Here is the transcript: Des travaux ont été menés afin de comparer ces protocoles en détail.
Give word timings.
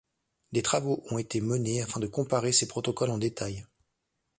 Des 0.51 0.63
travaux 0.63 1.03
ont 1.11 1.19
été 1.19 1.41
menés 1.41 1.83
afin 1.83 1.99
de 1.99 2.07
comparer 2.07 2.51
ces 2.53 2.67
protocoles 2.67 3.11
en 3.11 3.19
détail. 3.19 3.67